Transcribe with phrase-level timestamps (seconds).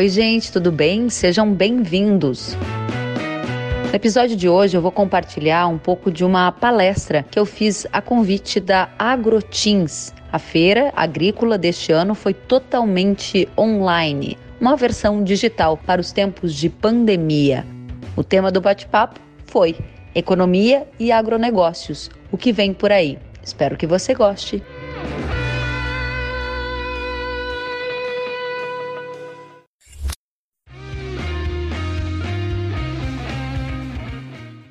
[0.00, 1.10] Oi, gente, tudo bem?
[1.10, 2.56] Sejam bem-vindos.
[3.86, 7.86] No episódio de hoje eu vou compartilhar um pouco de uma palestra que eu fiz
[7.92, 10.14] a convite da AgroTeams.
[10.32, 16.70] A feira agrícola deste ano foi totalmente online, uma versão digital para os tempos de
[16.70, 17.66] pandemia.
[18.16, 19.76] O tema do bate-papo foi
[20.14, 23.18] Economia e Agronegócios, o que vem por aí.
[23.44, 24.62] Espero que você goste.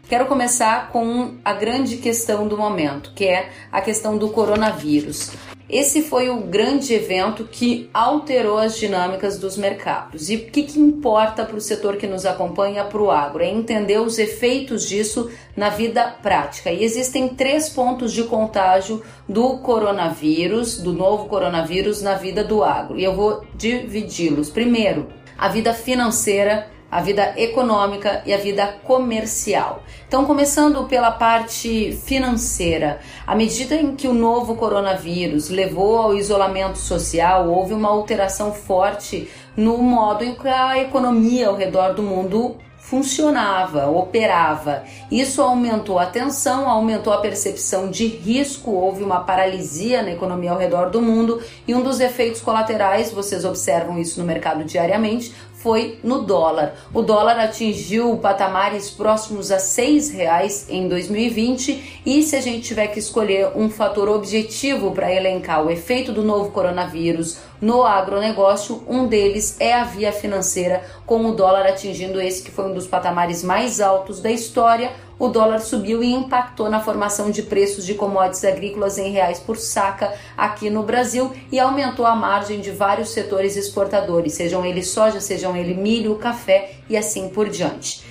[0.10, 5.34] Quero começar com a grande questão do momento, que é a questão do coronavírus.
[5.70, 10.32] Esse foi o grande evento que alterou as dinâmicas dos mercados.
[10.32, 13.44] E o que, que importa para o setor que nos acompanha, para o agro?
[13.44, 16.72] É entender os efeitos disso na vida prática.
[16.72, 23.00] E existem três pontos de contágio do coronavírus, do novo coronavírus, na vida do agro.
[23.00, 24.50] E eu vou dividi-los.
[24.50, 29.84] Primeiro, a vida financeira a vida econômica e a vida comercial.
[30.08, 36.78] Então, começando pela parte financeira, à medida em que o novo coronavírus levou ao isolamento
[36.78, 42.58] social, houve uma alteração forte no modo em que a economia ao redor do mundo
[42.90, 44.84] funcionava, operava.
[45.12, 50.58] Isso aumentou a tensão, aumentou a percepção de risco, houve uma paralisia na economia ao
[50.58, 56.00] redor do mundo e um dos efeitos colaterais, vocês observam isso no mercado diariamente, foi
[56.04, 56.76] no dólar.
[56.94, 62.88] O dólar atingiu patamares próximos a seis reais em 2020 e se a gente tiver
[62.88, 69.08] que escolher um fator objetivo para elencar o efeito do novo coronavírus no agronegócio, um
[69.08, 73.44] deles é a via financeira, com o dólar atingindo esse que foi um dos patamares
[73.44, 78.46] mais altos da história o dólar subiu e impactou na formação de preços de commodities
[78.46, 83.58] agrícolas em reais por saca aqui no Brasil e aumentou a margem de vários setores
[83.58, 88.08] exportadores, sejam eles soja, sejam ele milho, café e assim por diante.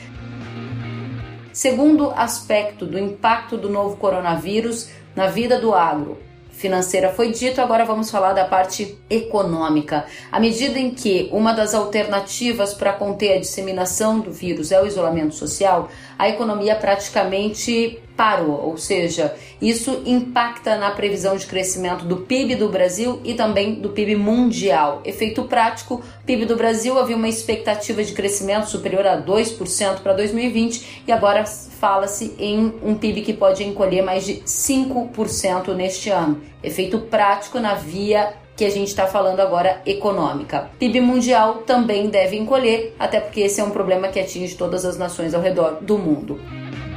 [1.50, 6.18] Segundo aspecto do impacto do novo coronavírus na vida do agro,
[6.58, 10.04] financeira foi dito, agora vamos falar da parte econômica.
[10.30, 14.86] À medida em que uma das alternativas para conter a disseminação do vírus é o
[14.86, 22.16] isolamento social, a economia praticamente parou, ou seja, isso impacta na previsão de crescimento do
[22.16, 25.00] PIB do Brasil e também do PIB mundial.
[25.04, 31.04] Efeito prático: PIB do Brasil havia uma expectativa de crescimento superior a 2% para 2020
[31.06, 36.42] e agora fala-se em um PIB que pode encolher mais de 5% neste ano.
[36.60, 40.68] Efeito prático na via que a gente está falando agora econômica.
[40.80, 44.98] PIB mundial também deve encolher, até porque esse é um problema que atinge todas as
[44.98, 46.40] nações ao redor do mundo.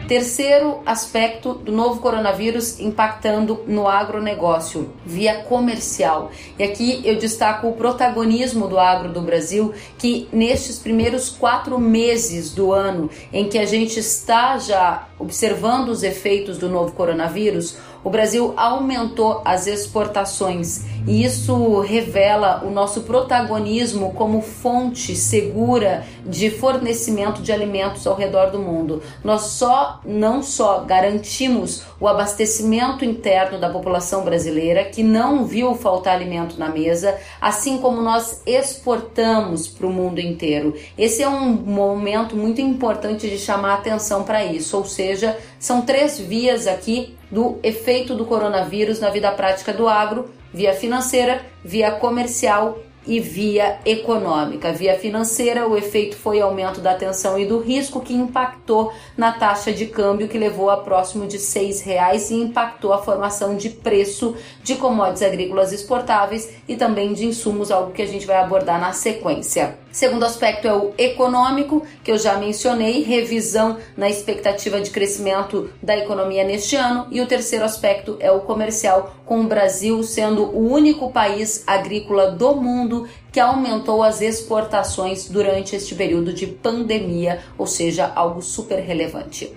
[0.08, 6.32] Terceiro aspecto do novo coronavírus impactando no agronegócio, via comercial.
[6.60, 12.54] E aqui eu destaco o protagonismo do agro do Brasil, que nestes primeiros quatro meses
[12.54, 18.10] do ano, em que a gente está já observando os efeitos do novo coronavírus, o
[18.10, 27.42] Brasil aumentou as exportações e isso revela o nosso protagonismo como fonte segura de fornecimento
[27.42, 29.02] de alimentos ao redor do mundo.
[29.24, 36.16] Nós só não só garantimos o abastecimento interno da população brasileira, que não viu faltar
[36.16, 40.76] alimento na mesa, assim como nós exportamos para o mundo inteiro.
[40.98, 45.11] Esse é um momento muito importante de chamar atenção para isso, ou seja,
[45.60, 51.42] são três vias aqui do efeito do coronavírus na vida prática do agro: via financeira,
[51.64, 54.72] via comercial e via econômica.
[54.72, 59.72] Via financeira, o efeito foi aumento da tensão e do risco que impactou na taxa
[59.72, 64.36] de câmbio que levou a próximo de seis reais e impactou a formação de preço
[64.64, 68.94] de commodities agrícolas exportáveis e também de insumos, algo que a gente vai abordar na
[68.94, 69.81] sequência.
[69.92, 75.98] Segundo aspecto é o econômico, que eu já mencionei, revisão na expectativa de crescimento da
[75.98, 80.72] economia neste ano, e o terceiro aspecto é o comercial, com o Brasil sendo o
[80.72, 87.68] único país agrícola do mundo que aumentou as exportações durante este período de pandemia, ou
[87.68, 89.54] seja, algo super relevante.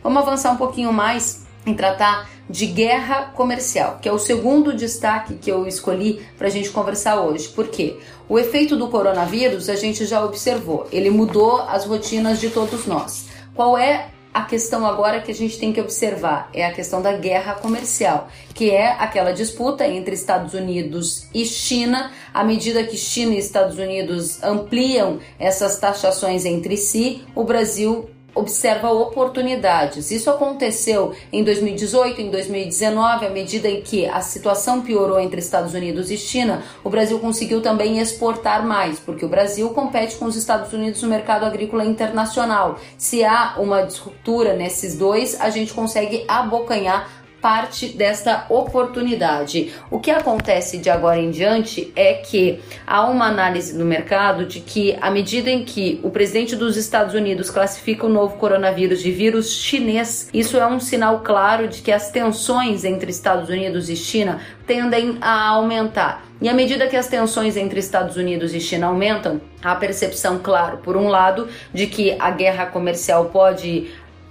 [0.00, 5.34] Vamos avançar um pouquinho mais em tratar de guerra comercial, que é o segundo destaque
[5.34, 7.48] que eu escolhi para a gente conversar hoje.
[7.48, 7.98] Por quê?
[8.28, 13.26] O efeito do coronavírus a gente já observou, ele mudou as rotinas de todos nós.
[13.54, 17.12] Qual é a questão agora que a gente tem que observar é a questão da
[17.14, 22.12] guerra comercial, que é aquela disputa entre Estados Unidos e China.
[22.34, 28.92] À medida que China e Estados Unidos ampliam essas taxações entre si, o Brasil observa
[28.92, 30.10] oportunidades.
[30.10, 35.74] Isso aconteceu em 2018, em 2019, à medida em que a situação piorou entre Estados
[35.74, 40.36] Unidos e China, o Brasil conseguiu também exportar mais, porque o Brasil compete com os
[40.36, 42.78] Estados Unidos no mercado agrícola internacional.
[42.98, 49.72] Se há uma disruptura nesses dois, a gente consegue abocanhar parte desta oportunidade.
[49.88, 54.58] O que acontece de agora em diante é que há uma análise no mercado de
[54.58, 59.12] que, à medida em que o presidente dos Estados Unidos classifica o novo coronavírus de
[59.12, 63.94] vírus chinês, isso é um sinal claro de que as tensões entre Estados Unidos e
[63.94, 66.26] China tendem a aumentar.
[66.40, 70.40] E à medida que as tensões entre Estados Unidos e China aumentam, há a percepção,
[70.42, 73.86] claro, por um lado, de que a guerra comercial pode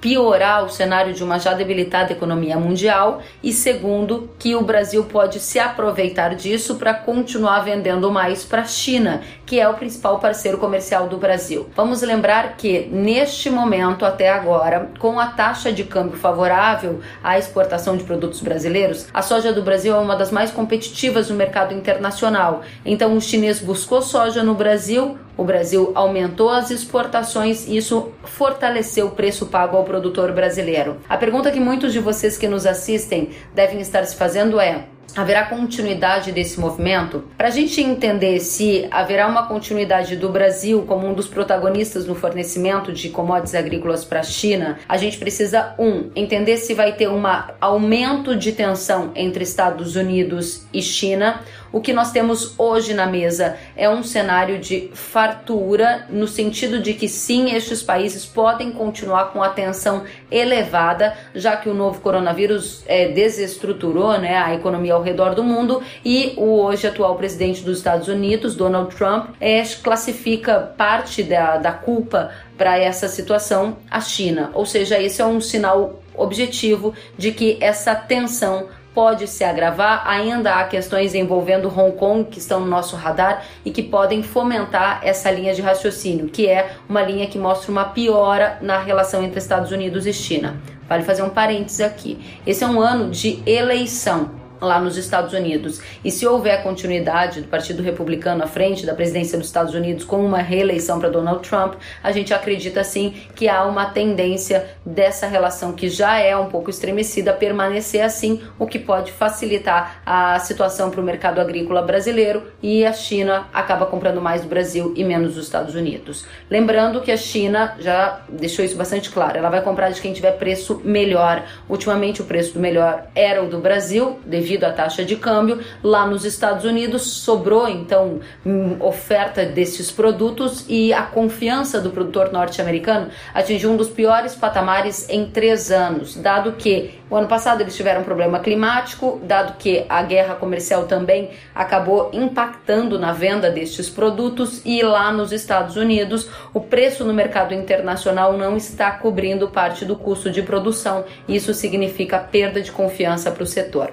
[0.06, 5.40] piorar o cenário de uma já debilitada economia mundial e segundo que o Brasil pode
[5.40, 10.60] se aproveitar disso para continuar vendendo mais para a China, que é o principal parceiro
[10.60, 11.72] comercial do Brasil.
[11.75, 17.98] Vamos lembrar que neste momento até agora, com a taxa de câmbio favorável à exportação
[17.98, 22.62] de produtos brasileiros, a soja do Brasil é uma das mais competitivas no mercado internacional.
[22.86, 29.08] Então o chinês buscou soja no Brasil, o Brasil aumentou as exportações e isso fortaleceu
[29.08, 30.98] o preço pago ao produtor brasileiro.
[31.08, 34.86] A pergunta que muitos de vocês que nos assistem devem estar se fazendo é:
[35.16, 37.24] Haverá continuidade desse movimento?
[37.38, 42.14] Para a gente entender se haverá uma continuidade do Brasil como um dos protagonistas no
[42.14, 47.08] fornecimento de commodities agrícolas para a China, a gente precisa, um, entender se vai ter
[47.08, 47.24] um
[47.62, 51.40] aumento de tensão entre Estados Unidos e China
[51.75, 56.94] o que nós temos hoje na mesa é um cenário de fartura, no sentido de
[56.94, 62.81] que sim, estes países podem continuar com a tensão elevada, já que o novo coronavírus
[62.88, 67.80] é, desestruturou né, a economia ao redor do mundo e o hoje atual presidente dos
[67.80, 74.50] Estados Unidos, Donald Trump, é, classifica parte da, da culpa para essa situação a China.
[74.54, 80.03] Ou seja, esse é um sinal objetivo de que essa tensão pode se agravar.
[80.07, 85.01] Ainda há questões envolvendo Hong Kong que estão no nosso radar e que podem fomentar
[85.03, 89.38] essa linha de raciocínio, que é uma linha que mostra uma piora na relação entre
[89.38, 90.56] Estados Unidos e China.
[90.88, 92.18] Vale fazer um parênteses aqui.
[92.47, 95.81] Esse é um ano de eleição lá nos Estados Unidos.
[96.03, 100.23] E se houver continuidade do Partido Republicano à frente da presidência dos Estados Unidos com
[100.25, 105.73] uma reeleição para Donald Trump, a gente acredita sim que há uma tendência dessa relação
[105.73, 111.01] que já é um pouco estremecida permanecer assim, o que pode facilitar a situação para
[111.01, 115.45] o mercado agrícola brasileiro e a China acaba comprando mais do Brasil e menos dos
[115.45, 116.25] Estados Unidos.
[116.50, 120.31] Lembrando que a China já deixou isso bastante claro, ela vai comprar de quem tiver
[120.33, 121.44] preço melhor.
[121.69, 125.60] Ultimamente o preço do melhor era o do Brasil, devido devido à taxa de câmbio.
[125.84, 132.31] Lá nos Estados Unidos sobrou então hum, oferta desses produtos e a confiança do produtor
[132.31, 137.75] norte-americano atingiu um dos piores patamares em três anos, dado que o ano passado eles
[137.75, 143.90] tiveram um problema climático, dado que a guerra comercial também acabou impactando na venda destes
[143.90, 149.86] produtos e lá nos Estados Unidos o preço no mercado internacional não está cobrindo parte
[149.86, 151.06] do custo de produção.
[151.28, 153.92] Isso significa perda de confiança para o setor.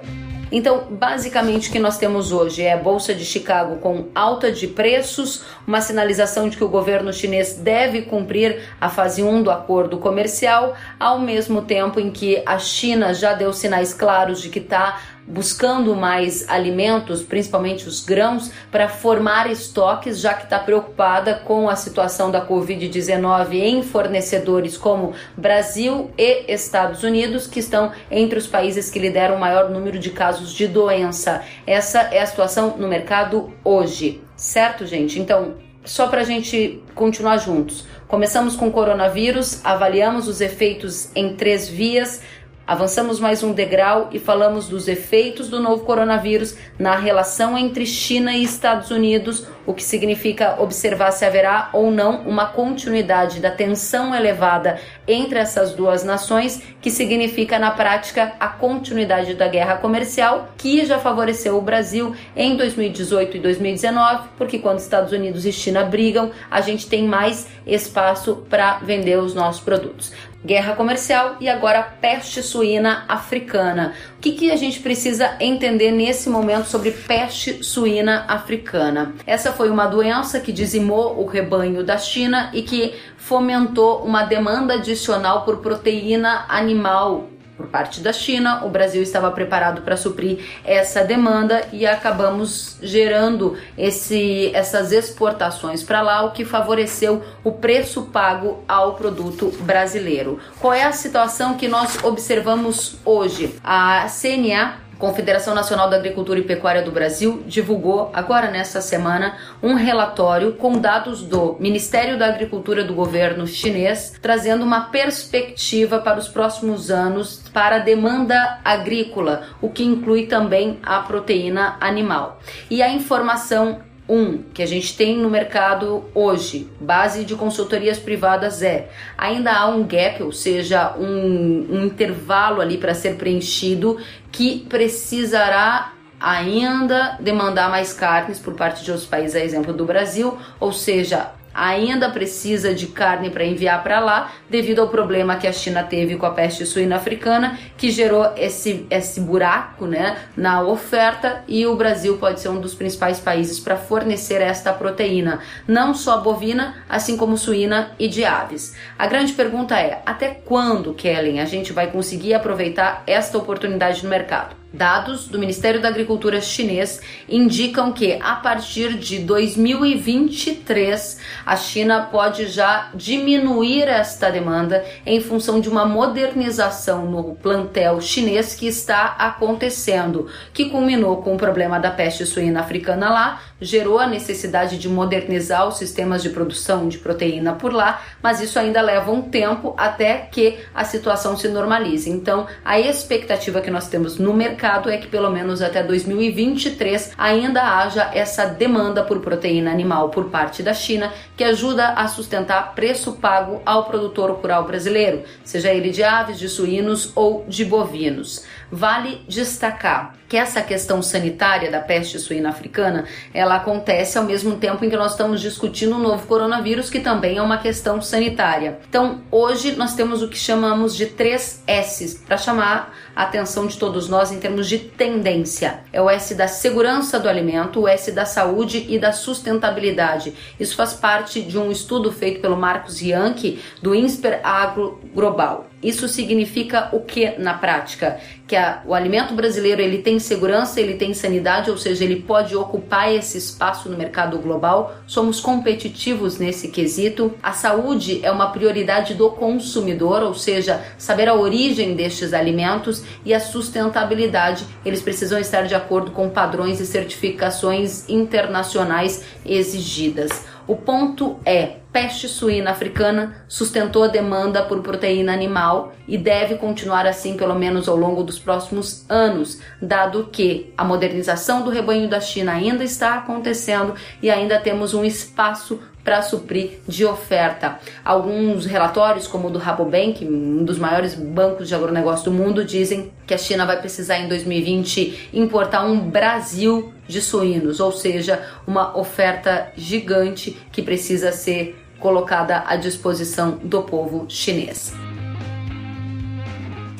[0.55, 4.67] Então, basicamente, o que nós temos hoje é a Bolsa de Chicago com alta de
[4.67, 9.97] preços, uma sinalização de que o governo chinês deve cumprir a fase 1 do acordo
[9.97, 15.01] comercial, ao mesmo tempo em que a China já deu sinais claros de que está
[15.27, 21.75] buscando mais alimentos, principalmente os grãos, para formar estoques, já que está preocupada com a
[21.75, 28.89] situação da Covid-19 em fornecedores como Brasil e Estados Unidos, que estão entre os países
[28.89, 31.43] que lideram o maior número de casos de doença.
[31.65, 35.19] Essa é a situação no mercado hoje, certo, gente?
[35.19, 37.85] Então, só para a gente continuar juntos.
[38.07, 42.21] Começamos com o coronavírus, avaliamos os efeitos em três vias
[42.65, 48.31] Avançamos mais um degrau e falamos dos efeitos do novo coronavírus na relação entre China
[48.33, 54.15] e Estados Unidos, o que significa observar se haverá ou não uma continuidade da tensão
[54.15, 60.85] elevada entre essas duas nações, que significa na prática a continuidade da guerra comercial, que
[60.85, 66.31] já favoreceu o Brasil em 2018 e 2019, porque quando Estados Unidos e China brigam,
[66.49, 70.13] a gente tem mais espaço para vender os nossos produtos
[70.45, 73.93] guerra comercial e agora peste suína africana.
[74.17, 79.13] O que, que a gente precisa entender nesse momento sobre peste suína africana?
[79.25, 84.75] Essa foi uma doença que dizimou o rebanho da China e que fomentou uma demanda
[84.75, 88.65] adicional por proteína animal por parte da China.
[88.65, 96.01] O Brasil estava preparado para suprir essa demanda e acabamos gerando esse, essas exportações para
[96.01, 100.39] lá, o que favoreceu o preço pago ao produto brasileiro.
[100.59, 103.55] Qual é a situação que nós observamos hoje?
[103.63, 109.73] A CNA Confederação Nacional da Agricultura e Pecuária do Brasil divulgou agora nesta semana um
[109.73, 116.27] relatório com dados do Ministério da Agricultura do governo chinês, trazendo uma perspectiva para os
[116.27, 122.39] próximos anos para a demanda agrícola, o que inclui também a proteína animal.
[122.69, 128.61] E a informação um, que a gente tem no mercado hoje, base de consultorias privadas
[128.61, 133.97] é, ainda há um gap, ou seja, um, um intervalo ali para ser preenchido
[134.31, 140.37] que precisará ainda demandar mais carnes por parte de outros países, a exemplo do Brasil,
[140.59, 145.53] ou seja, ainda precisa de carne para enviar para lá, devido ao problema que a
[145.53, 151.43] China teve com a peste suína africana, que gerou esse, esse buraco né, na oferta,
[151.47, 156.19] e o Brasil pode ser um dos principais países para fornecer esta proteína, não só
[156.21, 158.75] bovina, assim como suína e de aves.
[158.97, 164.09] A grande pergunta é: até quando, Kellen, a gente vai conseguir aproveitar esta oportunidade no
[164.09, 164.62] mercado?
[164.73, 166.99] Dados do Ministério da Agricultura chinês
[167.29, 175.61] indicam que a partir de 2023 a China pode já diminuir esta demanda em função
[175.61, 181.91] de uma modernização no plantel chinês que está acontecendo, que culminou com o problema da
[181.91, 187.53] peste suína africana lá, gerou a necessidade de modernizar os sistemas de produção de proteína
[187.53, 192.09] por lá, mas isso ainda leva um tempo até que a situação se normalize.
[192.09, 197.79] Então, a expectativa que nós temos no mercado é que pelo menos até 2023 ainda
[197.79, 203.13] haja essa demanda por proteína animal por parte da China, que ajuda a sustentar preço
[203.13, 208.43] pago ao produtor rural brasileiro, seja ele de aves, de suínos ou de bovinos.
[208.71, 214.83] Vale destacar que essa questão sanitária da peste suína africana, ela acontece ao mesmo tempo
[214.83, 218.79] em que nós estamos discutindo o novo coronavírus, que também é uma questão sanitária.
[218.89, 223.77] Então, hoje nós temos o que chamamos de três S's para chamar a atenção de
[223.77, 225.81] todos nós em termos de tendência.
[225.93, 230.33] É o S da segurança do alimento, o S da saúde e da sustentabilidade.
[230.59, 235.67] Isso faz parte de um estudo feito pelo Marcos Yankee do INSPER Agro Global.
[235.83, 238.19] Isso significa o que na prática?
[238.47, 242.55] Que a, o alimento brasileiro ele tem segurança, ele tem sanidade, ou seja, ele pode
[242.55, 244.95] ocupar esse espaço no mercado global.
[245.05, 247.33] Somos competitivos nesse quesito.
[247.43, 253.33] A saúde é uma prioridade do consumidor, ou seja, saber a origem destes alimentos e
[253.33, 254.65] a sustentabilidade.
[254.85, 260.45] Eles precisam estar de acordo com padrões e certificações internacionais exigidas.
[260.65, 267.05] O ponto é: peste suína africana sustentou a demanda por proteína animal e deve continuar
[267.05, 272.19] assim pelo menos ao longo dos próximos anos, dado que a modernização do rebanho da
[272.19, 277.79] China ainda está acontecendo e ainda temos um espaço para suprir de oferta.
[278.03, 283.11] Alguns relatórios, como o do Rabobank, um dos maiores bancos de agronegócio do mundo, dizem
[283.25, 288.97] que a China vai precisar em 2020 importar um Brasil de suínos, ou seja, uma
[288.97, 294.93] oferta gigante que precisa ser colocada à disposição do povo chinês.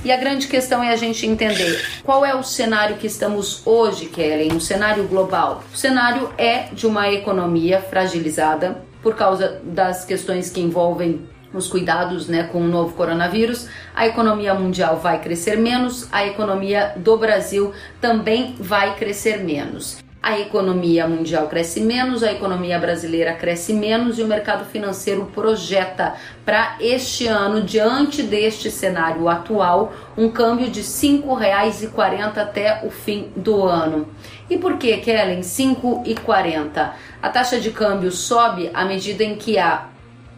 [0.05, 4.05] E a grande questão é a gente entender qual é o cenário que estamos hoje,
[4.05, 5.63] Kellen, um cenário global.
[5.73, 12.27] O cenário é de uma economia fragilizada, por causa das questões que envolvem os cuidados
[12.27, 17.73] né, com o novo coronavírus, a economia mundial vai crescer menos, a economia do Brasil
[18.01, 20.02] também vai crescer menos.
[20.23, 26.13] A economia mundial cresce menos, a economia brasileira cresce menos e o mercado financeiro projeta
[26.45, 33.33] para este ano, diante deste cenário atual, um câmbio de R$ 5,40 até o fim
[33.35, 34.07] do ano.
[34.49, 36.91] E por que, Kellen, 5,40?
[37.21, 39.89] A taxa de câmbio sobe à medida em que há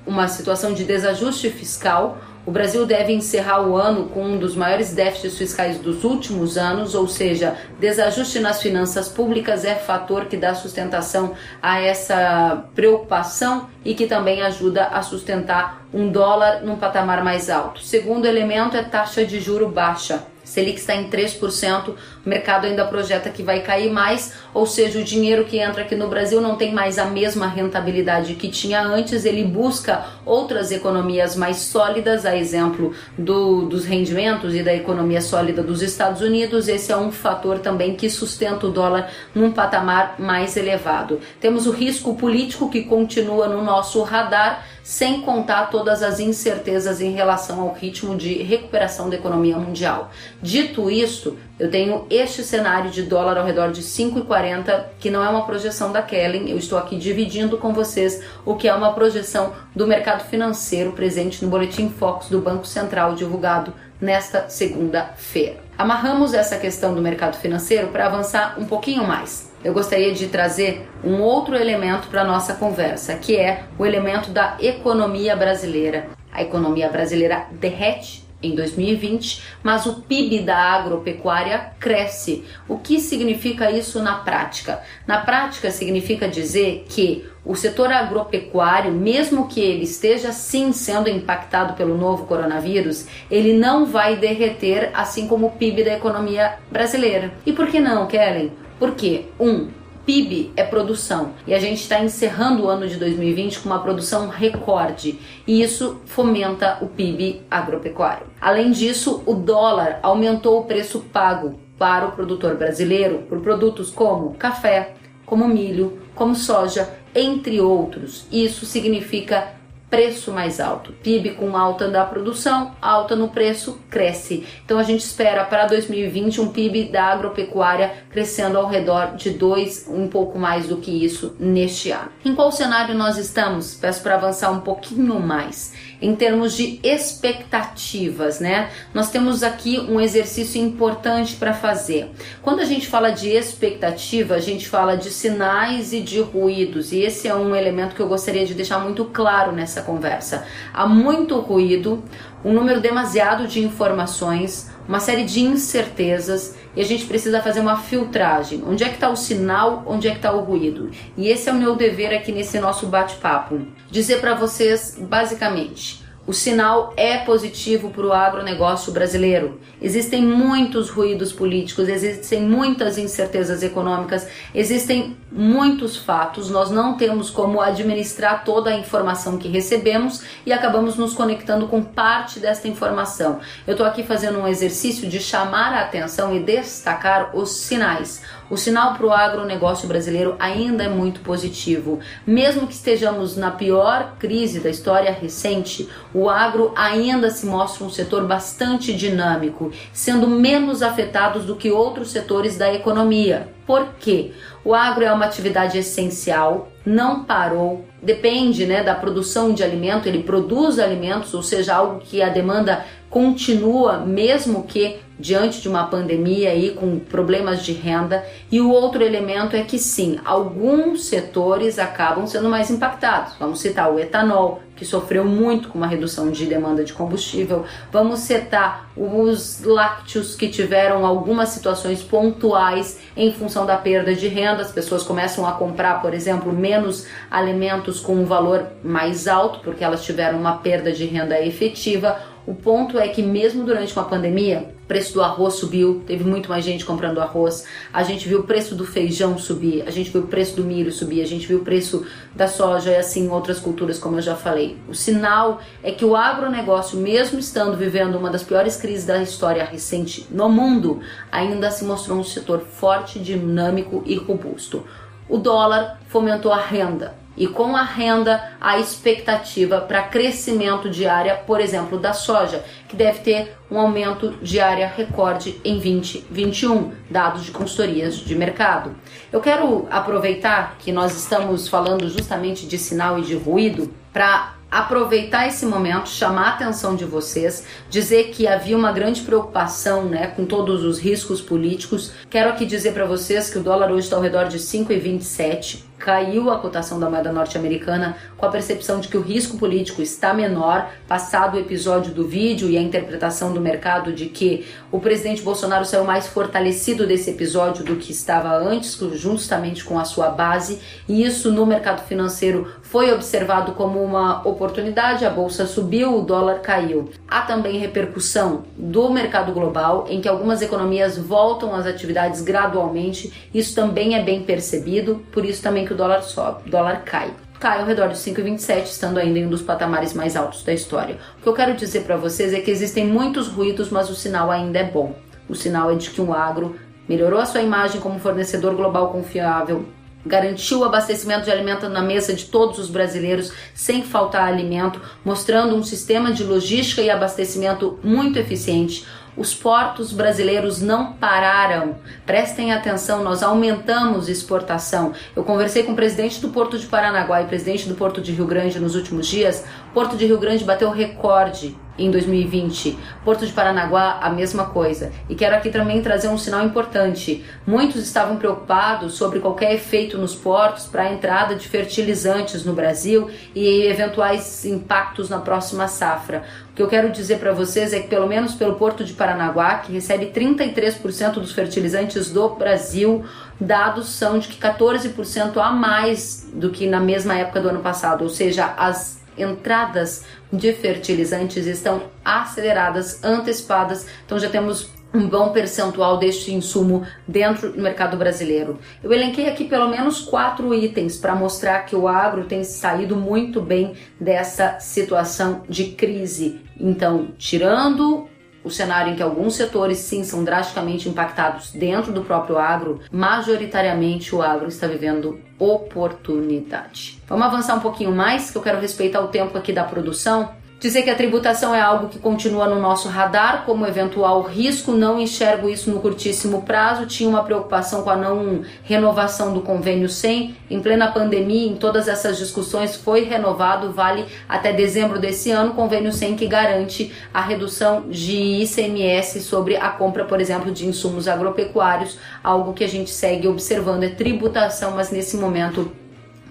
[0.04, 2.18] uma situação de desajuste fiscal.
[2.46, 6.94] O Brasil deve encerrar o ano com um dos maiores déficits fiscais dos últimos anos,
[6.94, 13.96] ou seja, desajuste nas finanças públicas é fator que dá sustentação a essa preocupação e
[13.96, 17.82] que também ajuda a sustentar um dólar num patamar mais alto.
[17.82, 20.24] Segundo elemento é taxa de juro baixa.
[20.44, 25.04] Selic está em 3%, o mercado ainda projeta que vai cair mais, ou seja, o
[25.04, 29.26] dinheiro que entra aqui no Brasil não tem mais a mesma rentabilidade que tinha antes,
[29.26, 35.62] ele busca outras economias mais sólidas, a exemplo do, dos rendimentos e da economia sólida
[35.62, 40.58] dos Estados Unidos, esse é um fator também que sustenta o dólar num patamar mais
[40.58, 41.20] elevado.
[41.40, 47.12] Temos o risco político que continua no nosso radar sem contar todas as incertezas em
[47.12, 50.12] relação ao ritmo de recuperação da economia mundial.
[50.40, 55.30] Dito isto, eu tenho este cenário de dólar ao redor de 5,40, que não é
[55.30, 59.54] uma projeção da Kellen, eu estou aqui dividindo com vocês o que é uma projeção
[59.76, 65.58] do mercado financeiro presente no Boletim Focus do Banco Central divulgado nesta segunda-feira.
[65.78, 70.88] Amarramos essa questão do mercado financeiro para avançar um pouquinho mais eu gostaria de trazer
[71.04, 76.06] um outro elemento para a nossa conversa, que é o elemento da economia brasileira.
[76.32, 82.44] A economia brasileira derrete em 2020, mas o PIB da agropecuária cresce.
[82.68, 84.82] O que significa isso na prática?
[85.08, 91.74] Na prática, significa dizer que o setor agropecuário, mesmo que ele esteja sim sendo impactado
[91.76, 97.34] pelo novo coronavírus, ele não vai derreter assim como o PIB da economia brasileira.
[97.46, 98.52] E por que não, Kellen?
[98.80, 99.68] Porque, um,
[100.06, 104.30] PIB é produção e a gente está encerrando o ano de 2020 com uma produção
[104.30, 108.28] recorde e isso fomenta o PIB agropecuário.
[108.40, 114.36] Além disso, o dólar aumentou o preço pago para o produtor brasileiro por produtos como
[114.36, 114.94] café,
[115.26, 118.28] como milho, como soja, entre outros.
[118.32, 119.55] Isso significa
[119.96, 120.92] preço mais alto.
[120.92, 124.46] PIB com alta da produção, alta no preço, cresce.
[124.66, 129.88] Então a gente espera para 2020 um PIB da agropecuária crescendo ao redor de 2,
[129.88, 132.10] um pouco mais do que isso neste ano.
[132.26, 133.76] Em qual cenário nós estamos?
[133.76, 135.74] Peço para avançar um pouquinho mais
[136.06, 138.70] em termos de expectativas, né?
[138.94, 142.12] Nós temos aqui um exercício importante para fazer.
[142.44, 147.00] Quando a gente fala de expectativa, a gente fala de sinais e de ruídos, e
[147.00, 150.46] esse é um elemento que eu gostaria de deixar muito claro nessa conversa.
[150.72, 152.04] Há muito ruído,
[152.44, 157.78] um número demasiado de informações, uma série de incertezas e a gente precisa fazer uma
[157.78, 158.64] filtragem.
[158.66, 160.92] Onde é que está o sinal, onde é que está o ruído?
[161.18, 163.62] E esse é o meu dever aqui nesse nosso bate-papo.
[163.90, 169.60] Dizer para vocês, basicamente, o sinal é positivo para o agronegócio brasileiro.
[169.80, 176.50] Existem muitos ruídos políticos, existem muitas incertezas econômicas, existem muitos fatos.
[176.50, 181.84] Nós não temos como administrar toda a informação que recebemos e acabamos nos conectando com
[181.84, 183.40] parte desta informação.
[183.68, 188.22] Eu estou aqui fazendo um exercício de chamar a atenção e destacar os sinais.
[188.50, 192.00] O sinal para o agronegócio brasileiro ainda é muito positivo.
[192.28, 197.90] Mesmo que estejamos na pior crise da história recente, o agro ainda se mostra um
[197.90, 203.50] setor bastante dinâmico, sendo menos afetados do que outros setores da economia.
[203.66, 204.32] Por quê?
[204.64, 210.22] O agro é uma atividade essencial, não parou, depende né, da produção de alimento, ele
[210.22, 216.50] produz alimentos, ou seja, algo que a demanda continua, mesmo que diante de uma pandemia
[216.50, 218.26] aí com problemas de renda.
[218.52, 223.34] E o outro elemento é que sim, alguns setores acabam sendo mais impactados.
[223.40, 227.64] Vamos citar o etanol, que sofreu muito com uma redução de demanda de combustível.
[227.92, 234.62] Vamos citar os lácteos que tiveram algumas situações pontuais em função da perda de renda.
[234.62, 239.84] As pessoas começam a comprar, por exemplo, menos alimentos com um valor mais alto porque
[239.84, 244.70] elas tiveram uma perda de renda efetiva o ponto é que mesmo durante uma pandemia,
[244.84, 247.66] o preço do arroz subiu, teve muito mais gente comprando arroz.
[247.92, 250.92] A gente viu o preço do feijão subir, a gente viu o preço do milho
[250.92, 252.06] subir, a gente viu o preço
[252.36, 254.78] da soja e assim outras culturas, como eu já falei.
[254.88, 259.64] O sinal é que o agronegócio, mesmo estando vivendo uma das piores crises da história
[259.64, 261.00] recente no mundo,
[261.32, 264.84] ainda se mostrou um setor forte, dinâmico e robusto.
[265.28, 271.36] O dólar fomentou a renda, e com a renda a expectativa para crescimento de área,
[271.36, 277.44] por exemplo, da soja, que deve ter um aumento de área recorde em 2021, dados
[277.44, 278.96] de consultorias de mercado.
[279.32, 285.48] Eu quero aproveitar que nós estamos falando justamente de sinal e de ruído para aproveitar
[285.48, 290.46] esse momento, chamar a atenção de vocês, dizer que havia uma grande preocupação, né, com
[290.46, 292.12] todos os riscos políticos.
[292.30, 296.50] Quero aqui dizer para vocês que o dólar hoje está ao redor de 5,27 caiu
[296.50, 300.92] a cotação da moeda norte-americana com a percepção de que o risco político está menor,
[301.08, 305.86] passado o episódio do vídeo e a interpretação do mercado de que o presidente Bolsonaro
[305.86, 311.24] saiu mais fortalecido desse episódio do que estava antes, justamente com a sua base, e
[311.24, 317.10] isso no mercado financeiro foi observado como uma oportunidade, a bolsa subiu, o dólar caiu.
[317.28, 323.76] Há também repercussão do mercado global, em que algumas economias voltam às atividades gradualmente, isso
[323.76, 327.34] também é bem percebido, por isso também que o dólar sobe, o dólar cai.
[327.60, 331.18] cai ao redor de 5,27, estando ainda em um dos patamares mais altos da história.
[331.40, 334.52] O que eu quero dizer para vocês é que existem muitos ruídos, mas o sinal
[334.52, 335.16] ainda é bom.
[335.48, 336.76] O sinal é de que o agro
[337.08, 339.86] melhorou a sua imagem como fornecedor global confiável,
[340.26, 345.76] garantiu o abastecimento de alimento na mesa de todos os brasileiros sem faltar alimento, mostrando
[345.76, 349.06] um sistema de logística e abastecimento muito eficiente.
[349.38, 351.98] Os portos brasileiros não pararam.
[352.26, 355.14] Prestem atenção, nós aumentamos exportação.
[355.36, 358.46] Eu conversei com o presidente do Porto de Paranaguá e presidente do Porto de Rio
[358.46, 359.66] Grande nos últimos dias.
[359.92, 362.98] O Porto de Rio Grande bateu recorde em 2020.
[363.24, 365.12] Porto de Paranaguá, a mesma coisa.
[365.30, 367.44] E quero aqui também trazer um sinal importante.
[367.66, 373.30] Muitos estavam preocupados sobre qualquer efeito nos portos para a entrada de fertilizantes no Brasil
[373.54, 376.44] e eventuais impactos na próxima safra.
[376.72, 379.76] O que eu quero dizer para vocês é que, pelo menos pelo Porto de Paranaguá,
[379.76, 383.24] que recebe 33% dos fertilizantes do Brasil,
[383.60, 388.24] dados são de que 14% a mais do que na mesma época do ano passado,
[388.24, 396.18] ou seja, as entradas de fertilizantes estão aceleradas, antecipadas, então já temos um bom percentual
[396.18, 398.80] deste insumo dentro do mercado brasileiro.
[399.02, 403.62] Eu elenquei aqui pelo menos quatro itens para mostrar que o agro tem saído muito
[403.62, 406.60] bem dessa situação de crise.
[406.78, 408.28] Então, tirando
[408.66, 414.34] o cenário em que alguns setores sim são drasticamente impactados dentro do próprio agro, majoritariamente
[414.34, 417.22] o agro está vivendo oportunidade.
[417.28, 420.50] Vamos avançar um pouquinho mais, que eu quero respeitar o tempo aqui da produção.
[420.86, 425.20] Dizer que a tributação é algo que continua no nosso radar como eventual risco, não
[425.20, 427.08] enxergo isso no curtíssimo prazo.
[427.08, 430.56] Tinha uma preocupação com a não renovação do convênio 100.
[430.70, 436.14] Em plena pandemia, em todas essas discussões, foi renovado, vale até dezembro desse ano, convênio
[436.14, 442.20] 100 que garante a redução de ICMS sobre a compra, por exemplo, de insumos agropecuários,
[442.44, 445.92] algo que a gente segue observando é tributação, mas nesse momento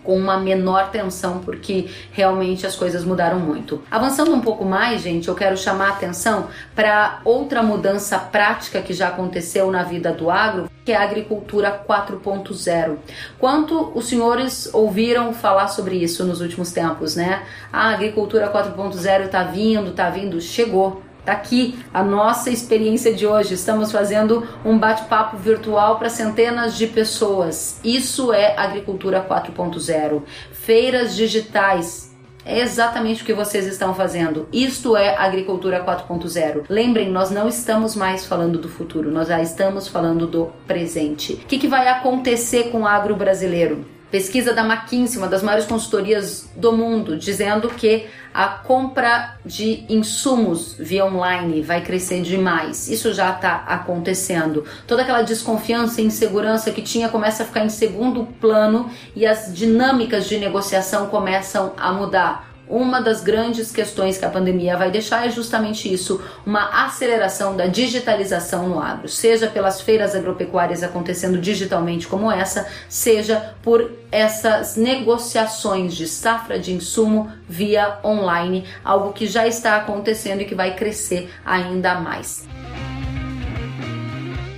[0.05, 3.83] com uma menor tensão, porque realmente as coisas mudaram muito.
[3.91, 8.93] Avançando um pouco mais, gente, eu quero chamar a atenção para outra mudança prática que
[8.93, 12.99] já aconteceu na vida do agro, que é a agricultura 4.0.
[13.39, 17.43] Quanto os senhores ouviram falar sobre isso nos últimos tempos, né?
[17.73, 21.03] A agricultura 4.0 está vindo, está vindo, chegou.
[21.25, 23.55] Tá aqui a nossa experiência de hoje.
[23.55, 27.81] Estamos fazendo um bate-papo virtual para centenas de pessoas.
[27.83, 30.23] Isso é agricultura 4.0.
[30.53, 32.15] Feiras digitais.
[32.45, 34.47] É exatamente o que vocês estão fazendo.
[34.53, 36.65] Isto é agricultura 4.0.
[36.69, 41.33] Lembrem, nós não estamos mais falando do futuro, nós já estamos falando do presente.
[41.33, 43.94] O que, que vai acontecer com o agro brasileiro?
[44.15, 50.77] Pesquisa da McKinsey, uma das maiores consultorias do mundo, dizendo que a compra de insumos
[50.79, 52.89] via online vai crescer demais.
[52.89, 54.65] Isso já está acontecendo.
[54.87, 59.53] Toda aquela desconfiança e insegurança que tinha começa a ficar em segundo plano e as
[59.53, 62.54] dinâmicas de negociação começam a mudar.
[62.69, 67.67] Uma das grandes questões que a pandemia vai deixar é justamente isso, uma aceleração da
[67.67, 75.95] digitalização no agro, seja pelas feiras agropecuárias acontecendo digitalmente como essa, seja por essas negociações
[75.95, 81.31] de safra de insumo via online, algo que já está acontecendo e que vai crescer
[81.45, 82.47] ainda mais.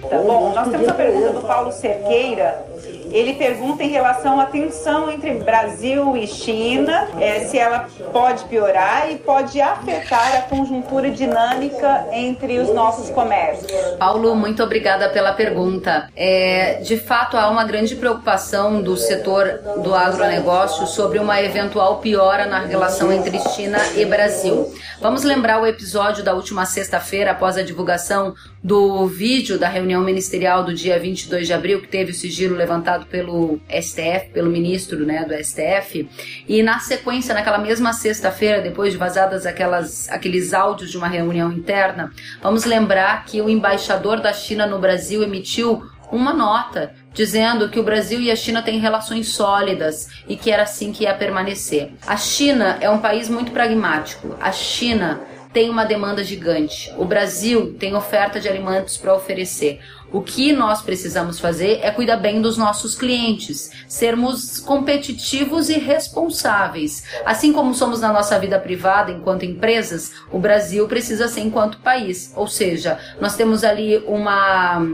[0.09, 2.65] Tá bom, nós temos a pergunta do Paulo Cerqueira
[3.11, 9.11] ele pergunta em relação à tensão entre Brasil e China, é, se ela pode piorar
[9.11, 13.71] e pode afetar a conjuntura dinâmica entre os nossos comércios.
[13.99, 16.09] Paulo, muito obrigada pela pergunta.
[16.17, 22.47] É, de fato, há uma grande preocupação do setor do agronegócio sobre uma eventual piora
[22.47, 24.73] na relação entre China e Brasil.
[25.01, 28.35] Vamos lembrar o episódio da última sexta-feira, após a divulgação
[28.67, 33.07] do vídeo da reunião ministerial do dia 22 de abril, que teve o sigilo levantado
[33.07, 36.09] pelo STF, pelo ministro né, do STF,
[36.49, 41.53] e na sequência, naquela mesma sexta-feira, depois de vazadas aquelas, aqueles áudios de uma reunião
[41.53, 42.11] interna,
[42.43, 47.85] vamos lembrar que o embaixador da China no Brasil emitiu uma nota dizendo que o
[47.85, 51.93] Brasil e a China têm relações sólidas e que era assim que ia permanecer.
[52.05, 54.37] A China é um país muito pragmático.
[54.41, 55.21] A China
[55.57, 56.93] tem uma demanda gigante.
[56.99, 59.81] O Brasil tem oferta de alimentos para oferecer.
[60.13, 67.05] O que nós precisamos fazer é cuidar bem dos nossos clientes, sermos competitivos e responsáveis.
[67.25, 72.35] Assim como somos na nossa vida privada enquanto empresas, o Brasil precisa ser enquanto país.
[72.37, 74.87] Ou seja, nós temos ali uma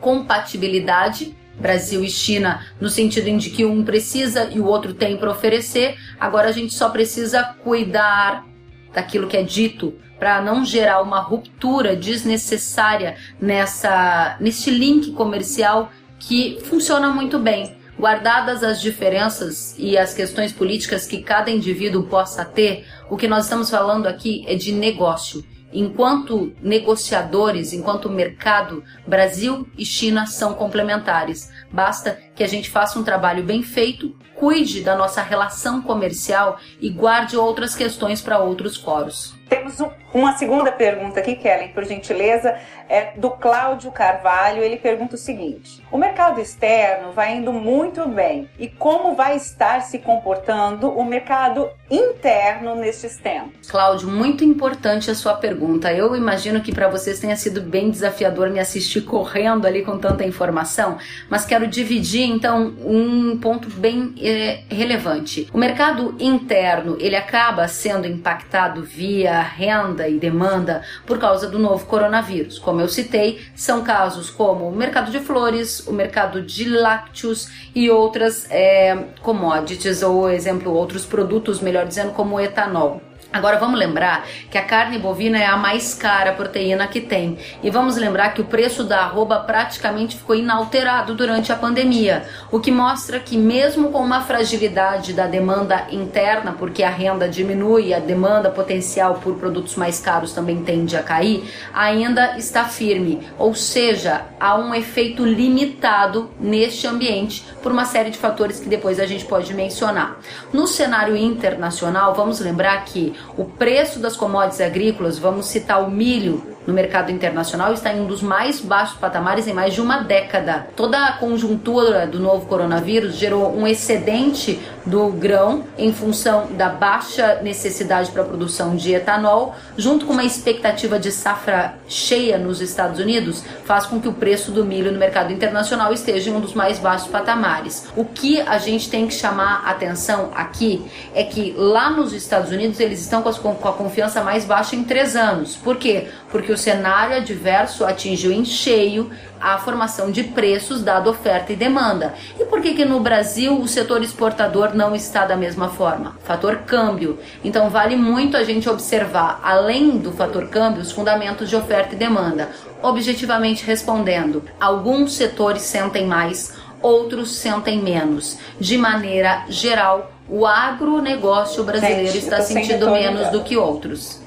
[0.00, 5.30] compatibilidade Brasil e China, no sentido de que um precisa e o outro tem para
[5.30, 5.96] oferecer.
[6.18, 8.50] Agora a gente só precisa cuidar
[8.92, 16.58] daquilo que é dito para não gerar uma ruptura desnecessária nessa nesse link comercial que
[16.64, 17.76] funciona muito bem.
[17.98, 23.44] Guardadas as diferenças e as questões políticas que cada indivíduo possa ter, o que nós
[23.44, 25.44] estamos falando aqui é de negócio.
[25.72, 31.50] Enquanto negociadores, enquanto mercado, Brasil e China são complementares.
[31.70, 36.90] Basta que a gente faça um trabalho bem feito, cuide da nossa relação comercial e
[36.90, 39.34] guarde outras questões para outros foros.
[39.48, 39.78] Temos
[40.14, 42.58] uma segunda pergunta aqui, Kellen, por gentileza,
[42.92, 44.62] é do Cláudio Carvalho.
[44.62, 49.80] Ele pergunta o seguinte: O mercado externo vai indo muito bem e como vai estar
[49.80, 53.70] se comportando o mercado interno nestes tempos?
[53.70, 55.92] Cláudio, muito importante a sua pergunta.
[55.92, 60.24] Eu imagino que para vocês tenha sido bem desafiador me assistir correndo ali com tanta
[60.24, 60.98] informação,
[61.30, 65.48] mas quero dividir então um ponto bem é, relevante.
[65.52, 71.86] O mercado interno ele acaba sendo impactado via renda e demanda por causa do novo
[71.86, 72.58] coronavírus.
[72.58, 77.88] Como eu citei, são casos como o mercado de flores, o mercado de lácteos e
[77.90, 83.00] outras é, commodities ou, exemplo, outros produtos, melhor dizendo, como o etanol.
[83.32, 87.38] Agora vamos lembrar que a carne bovina é a mais cara proteína que tem.
[87.62, 92.60] E vamos lembrar que o preço da arroba praticamente ficou inalterado durante a pandemia, o
[92.60, 97.94] que mostra que mesmo com uma fragilidade da demanda interna, porque a renda diminui, e
[97.94, 103.26] a demanda potencial por produtos mais caros também tende a cair, ainda está firme.
[103.38, 109.00] Ou seja, há um efeito limitado neste ambiente por uma série de fatores que depois
[109.00, 110.18] a gente pode mencionar.
[110.52, 116.51] No cenário internacional, vamos lembrar que o preço das commodities agrícolas, vamos citar o milho,
[116.66, 120.66] no mercado internacional está em um dos mais baixos patamares em mais de uma década.
[120.76, 127.40] Toda a conjuntura do novo coronavírus gerou um excedente do grão em função da baixa
[127.42, 132.98] necessidade para a produção de etanol, junto com uma expectativa de safra cheia nos Estados
[132.98, 136.54] Unidos, faz com que o preço do milho no mercado internacional esteja em um dos
[136.54, 137.86] mais baixos patamares.
[137.96, 142.80] O que a gente tem que chamar atenção aqui é que lá nos Estados Unidos
[142.80, 145.56] eles estão com a confiança mais baixa em três anos.
[145.56, 146.08] Por quê?
[146.30, 149.10] Porque o cenário adverso atingiu em cheio
[149.40, 152.14] a formação de preços dado oferta e demanda.
[152.38, 156.16] E por que que no Brasil o setor exportador não está da mesma forma?
[156.24, 157.18] Fator câmbio.
[157.42, 161.98] Então vale muito a gente observar, além do fator câmbio, os fundamentos de oferta e
[161.98, 162.48] demanda.
[162.80, 168.38] Objetivamente respondendo, alguns setores sentem mais, outros sentem menos.
[168.60, 174.21] De maneira geral, o agronegócio brasileiro Gente, está sentindo menos do que outros.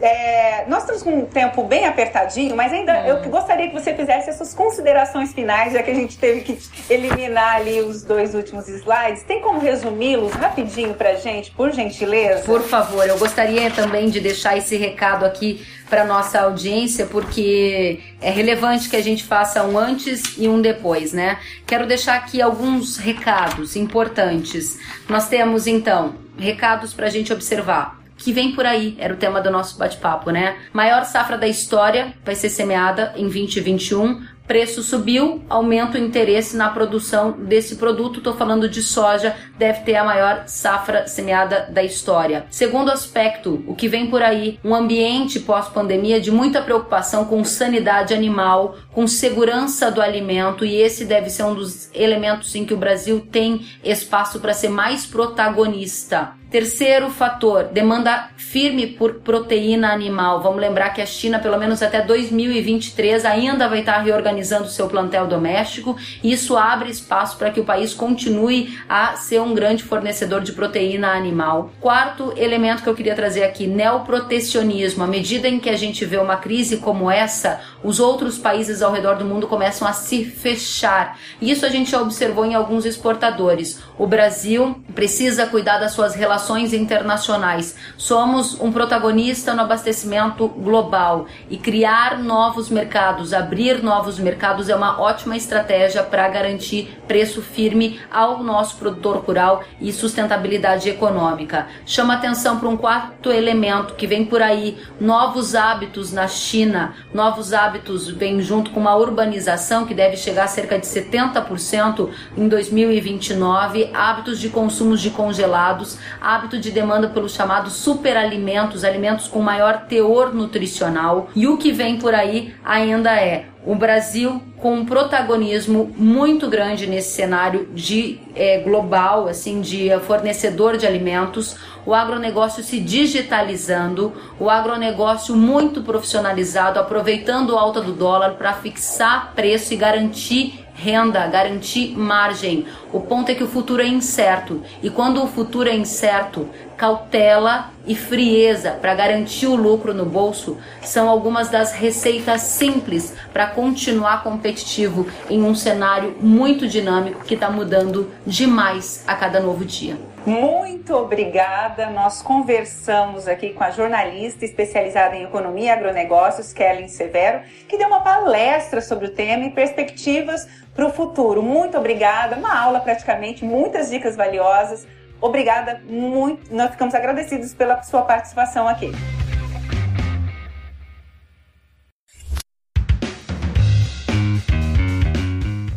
[0.00, 3.06] É, nós estamos com um tempo bem apertadinho, mas ainda hum.
[3.06, 6.58] eu gostaria que você fizesse as suas considerações finais, já que a gente teve que
[6.88, 9.24] eliminar ali os dois últimos slides.
[9.24, 12.44] Tem como resumi-los rapidinho para gente, por gentileza?
[12.44, 18.30] Por favor, eu gostaria também de deixar esse recado aqui para nossa audiência, porque é
[18.30, 21.38] relevante que a gente faça um antes e um depois, né?
[21.66, 24.78] Quero deixar aqui alguns recados importantes.
[25.08, 29.40] Nós temos então recados para a gente observar que vem por aí, era o tema
[29.40, 30.56] do nosso bate-papo, né?
[30.72, 36.70] Maior safra da história vai ser semeada em 2021 preço subiu, aumenta o interesse na
[36.70, 38.18] produção desse produto.
[38.18, 42.46] Estou falando de soja, deve ter a maior safra semeada da história.
[42.50, 48.14] Segundo aspecto, o que vem por aí, um ambiente pós-pandemia de muita preocupação com sanidade
[48.14, 52.78] animal, com segurança do alimento, e esse deve ser um dos elementos em que o
[52.78, 56.37] Brasil tem espaço para ser mais protagonista.
[56.50, 60.40] Terceiro fator, demanda firme por proteína animal.
[60.40, 65.26] Vamos lembrar que a China, pelo menos até 2023, ainda vai estar reorganizando seu plantel
[65.26, 65.94] doméstico.
[66.22, 70.52] E isso abre espaço para que o país continue a ser um grande fornecedor de
[70.52, 71.70] proteína animal.
[71.82, 75.04] Quarto elemento que eu queria trazer aqui, neoprotecionismo.
[75.04, 78.90] À medida em que a gente vê uma crise como essa, os outros países ao
[78.90, 81.18] redor do mundo começam a se fechar.
[81.42, 83.80] Isso a gente já observou em alguns exportadores.
[83.98, 87.74] O Brasil precisa cuidar das suas relações relações internacionais.
[87.96, 95.00] Somos um protagonista no abastecimento global e criar novos mercados, abrir novos mercados é uma
[95.00, 101.66] ótima estratégia para garantir preço firme ao nosso produtor rural e sustentabilidade econômica.
[101.84, 106.94] Chama atenção para um quarto elemento que vem por aí, novos hábitos na China.
[107.12, 112.46] Novos hábitos vêm junto com uma urbanização que deve chegar a cerca de 70% em
[112.46, 115.98] 2029, hábitos de consumos de congelados,
[116.28, 121.30] hábito de demanda pelos chamados superalimentos, alimentos com maior teor nutricional.
[121.34, 126.86] E o que vem por aí ainda é o Brasil com um protagonismo muito grande
[126.86, 134.50] nesse cenário de é, global, assim, de fornecedor de alimentos, o agronegócio se digitalizando, o
[134.50, 141.98] agronegócio muito profissionalizado, aproveitando a alta do dólar para fixar preço e garantir renda, garantir
[141.98, 142.64] margem.
[142.92, 147.72] O ponto é que o futuro é incerto e quando o futuro é incerto, cautela
[147.84, 154.22] e frieza para garantir o lucro no bolso são algumas das receitas simples para continuar
[154.22, 159.98] competitivo em um cenário muito dinâmico que está mudando demais a cada novo dia.
[160.24, 161.90] Muito obrigada.
[161.90, 167.88] Nós conversamos aqui com a jornalista especializada em economia e agronegócios, Kellen Severo, que deu
[167.88, 171.42] uma palestra sobre o tema e perspectivas para o futuro.
[171.42, 172.36] Muito obrigada.
[172.36, 174.86] Uma aula praticamente, muitas dicas valiosas.
[175.20, 176.54] Obrigada, muito.
[176.54, 178.92] Nós ficamos agradecidos pela sua participação aqui.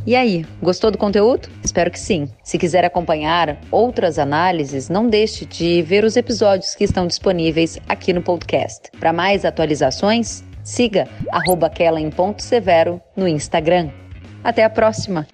[0.06, 1.48] E aí, gostou do conteúdo?
[1.64, 2.28] Espero que sim.
[2.44, 8.12] Se quiser acompanhar outras análises, não deixe de ver os episódios que estão disponíveis aqui
[8.12, 8.90] no podcast.
[9.00, 11.08] Para mais atualizações, siga
[11.76, 13.90] @kellen.severo no Instagram.
[14.44, 15.28] Até a próxima!